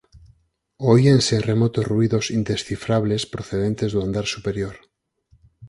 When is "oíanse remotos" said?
0.91-1.85